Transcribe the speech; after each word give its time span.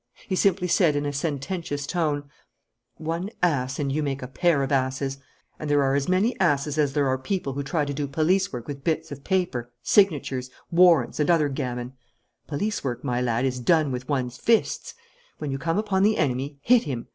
He 0.27 0.35
simply 0.35 0.67
said 0.67 0.95
in 0.95 1.05
a 1.05 1.13
sententious 1.13 1.85
tone: 1.85 2.23
"One 2.95 3.29
ass 3.43 3.77
and 3.77 3.91
you 3.91 4.01
make 4.01 4.23
a 4.23 4.27
pair 4.27 4.63
of 4.63 4.71
asses; 4.71 5.19
and 5.59 5.69
there 5.69 5.83
are 5.83 5.93
as 5.93 6.09
many 6.09 6.35
asses 6.39 6.79
as 6.79 6.93
there 6.93 7.07
are 7.07 7.19
people 7.19 7.53
who 7.53 7.61
try 7.61 7.85
to 7.85 7.93
do 7.93 8.07
police 8.07 8.51
work 8.51 8.67
with 8.67 8.83
bits 8.83 9.11
of 9.11 9.23
paper, 9.23 9.71
signatures, 9.83 10.49
warrants, 10.71 11.19
and 11.19 11.29
other 11.29 11.49
gammon. 11.49 11.93
Police 12.47 12.83
work, 12.83 13.03
my 13.03 13.21
lad, 13.21 13.45
is 13.45 13.59
done 13.59 13.91
with 13.91 14.09
one's 14.09 14.37
fists. 14.37 14.95
When 15.37 15.51
you 15.51 15.59
come 15.59 15.77
upon 15.77 16.01
the 16.01 16.17
enemy, 16.17 16.57
hit 16.63 16.85
him. 16.85 17.05